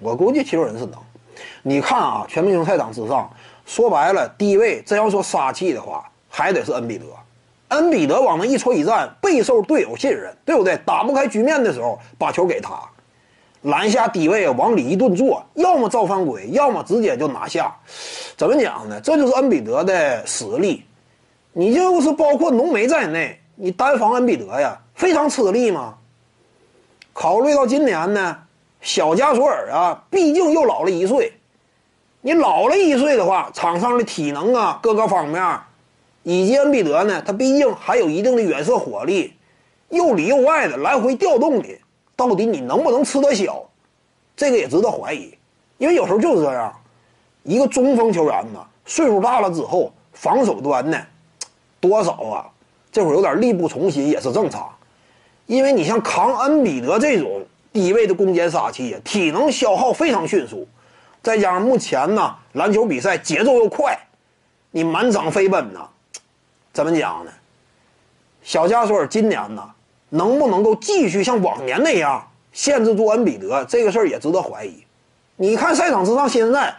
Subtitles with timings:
[0.00, 0.94] 我估计七六人是能。
[1.62, 3.30] 你看啊，全明星赛场之上，
[3.64, 7.04] 说白了，低位真要说杀气的话，还得是恩比德。
[7.68, 10.76] 恩比德往那一戳一站，备受队友信任，对不对？
[10.84, 12.80] 打不开局面的时候，把球给他，
[13.62, 17.72] 篮下低位往里一顿做，要么造犯规，要么直接就拿下。
[18.36, 19.00] 怎么讲呢？
[19.00, 20.84] 这就是恩比德的实力。
[21.52, 25.94] 你就是包括浓眉在内，你单防恩比德呀，非常吃力吗？
[27.12, 28.36] 考虑到今年呢，
[28.80, 31.32] 小加索尔啊，毕竟又老了一岁。
[32.22, 35.58] 你老了一岁的话，场上的体能啊，各个方面，
[36.22, 39.34] 以及恩比德呢，他毕竟还有一定的远射火力，
[39.88, 41.68] 又里又外的来回调动的，
[42.16, 43.64] 到底你能不能吃得消？
[44.36, 45.34] 这个也值得怀疑，
[45.78, 46.74] 因为有时候就是这样，
[47.42, 50.98] 一个中锋球员呢，岁数大了之后，防守端呢。
[51.80, 52.44] 多少啊？
[52.92, 54.68] 这会儿有点力不从心也是正常，
[55.46, 60.66] 因为你像扛恩比德这种低位的攻坚杀气，体能消耗非常迅速，
[61.22, 63.98] 再加上目前呢篮球比赛节奏又快，
[64.70, 65.80] 你满场飞奔呢，
[66.72, 67.30] 怎么讲呢？
[68.42, 69.70] 小加索尔今年呢
[70.08, 73.64] 能不能够继续像往年那样限制住恩比德？
[73.66, 74.82] 这个事儿也值得怀疑。
[75.36, 76.74] 你看赛场之上现在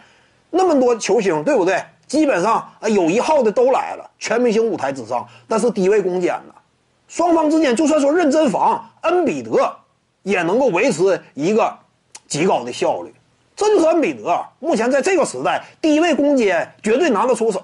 [0.50, 1.82] 那么多球星，对不对？
[2.06, 6.54] 基本上啊，有一号的都来了，全明星舞台之上，但是低位攻坚呢，
[7.08, 9.74] 双方之间就算说认真防，恩比德
[10.22, 11.76] 也能够维持一个
[12.26, 13.14] 极高的效率。
[13.54, 17.62] 这就是恩比德目前在这个时代低位攻坚绝对拿得出手。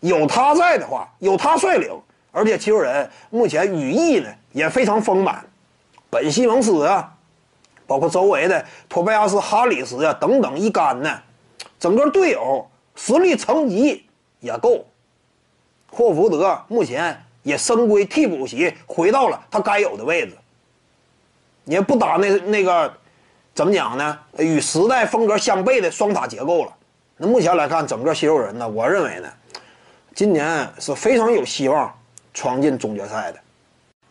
[0.00, 1.90] 有他在的话，有他率领，
[2.30, 5.44] 而且七六人目前羽翼呢也非常丰满，
[6.10, 7.12] 本西蒙斯啊，
[7.86, 11.20] 包括周围的托拜亚斯、哈里斯啊等等一干呢，
[11.78, 12.66] 整个队友。
[12.96, 14.06] 实力层级
[14.38, 14.86] 也够，
[15.90, 20.36] 霍福德目前也升归替补席，回到了他该有的位置。
[21.64, 22.92] 也不打那那个，
[23.54, 24.18] 怎么讲呢？
[24.38, 26.72] 与时代风格相悖的双塔结构了。
[27.16, 29.28] 那目前来看，整个西游人呢，我认为呢，
[30.14, 31.92] 今年是非常有希望
[32.32, 33.38] 闯进总决赛的。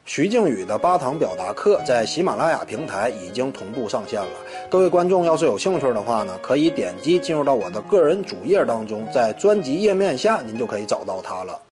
[0.06, 4.31] 徐静宇的八堂表达课在喜马拉雅平台已经同步上线了。
[4.70, 11.58] 各位观众要是有兴趣的话呢，可以点击进入到我的个人主页当中，在专辑页面下您就可以找到它了。